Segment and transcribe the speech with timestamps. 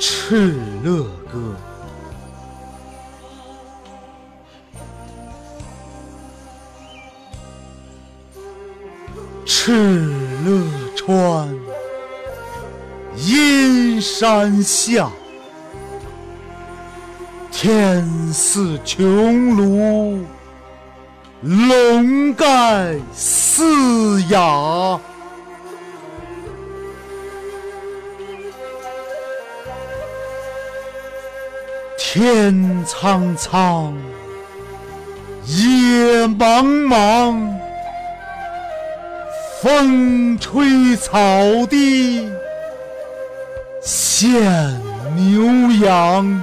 [0.00, 1.56] 敕勒歌，
[9.44, 9.72] 敕
[10.44, 10.62] 勒
[10.94, 11.52] 川，
[13.16, 15.10] 阴山下，
[17.50, 20.20] 天似穹庐，
[21.42, 24.38] 笼盖四野。
[32.10, 33.92] 天苍苍，
[35.44, 37.52] 野茫茫，
[39.60, 41.20] 风吹草
[41.68, 42.26] 低
[43.82, 44.80] 见
[45.16, 46.42] 牛羊。